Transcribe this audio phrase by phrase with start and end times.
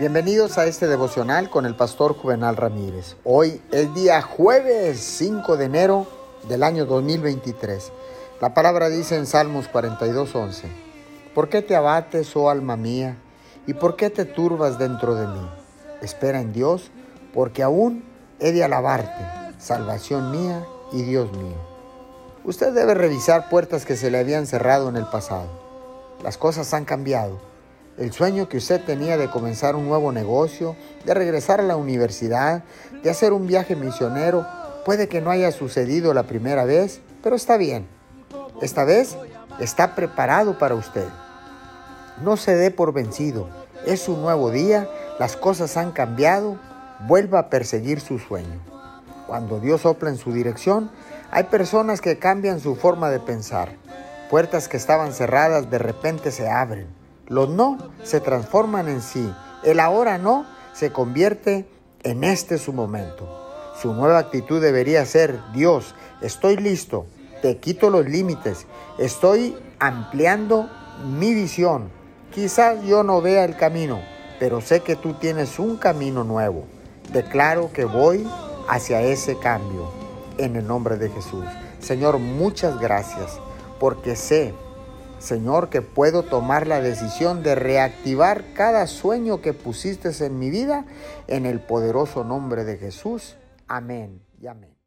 [0.00, 3.16] Bienvenidos a este devocional con el pastor Juvenal Ramírez.
[3.22, 6.06] Hoy es día jueves 5 de enero
[6.48, 7.92] del año 2023.
[8.40, 10.64] La palabra dice en Salmos 42:11,
[11.34, 13.18] ¿por qué te abates, oh alma mía,
[13.66, 15.50] y por qué te turbas dentro de mí?
[16.00, 16.90] Espera en Dios,
[17.34, 18.02] porque aún
[18.38, 19.22] he de alabarte,
[19.58, 21.58] salvación mía y Dios mío.
[22.44, 25.48] Usted debe revisar puertas que se le habían cerrado en el pasado.
[26.22, 27.49] Las cosas han cambiado
[28.00, 30.74] el sueño que usted tenía de comenzar un nuevo negocio,
[31.04, 32.64] de regresar a la universidad,
[33.02, 34.46] de hacer un viaje misionero,
[34.86, 37.86] puede que no haya sucedido la primera vez, pero está bien.
[38.62, 39.16] Esta vez
[39.60, 41.06] está preparado para usted.
[42.24, 43.50] No se dé por vencido.
[43.86, 46.56] Es un nuevo día, las cosas han cambiado,
[47.06, 48.60] vuelva a perseguir su sueño.
[49.26, 50.90] Cuando Dios sopla en su dirección,
[51.30, 53.72] hay personas que cambian su forma de pensar.
[54.30, 56.99] Puertas que estaban cerradas de repente se abren.
[57.30, 59.32] Los no se transforman en sí.
[59.62, 61.64] El ahora no se convierte
[62.02, 63.28] en este su momento.
[63.80, 67.06] Su nueva actitud debería ser, Dios, estoy listo,
[67.40, 68.66] te quito los límites,
[68.98, 70.68] estoy ampliando
[71.06, 71.88] mi visión.
[72.34, 74.00] Quizás yo no vea el camino,
[74.40, 76.64] pero sé que tú tienes un camino nuevo.
[77.12, 78.28] Declaro que voy
[78.68, 79.88] hacia ese cambio
[80.36, 81.44] en el nombre de Jesús.
[81.78, 83.38] Señor, muchas gracias
[83.78, 84.52] porque sé
[85.20, 90.86] Señor, que puedo tomar la decisión de reactivar cada sueño que pusiste en mi vida
[91.28, 93.36] en el poderoso nombre de Jesús.
[93.68, 94.79] Amén y amén.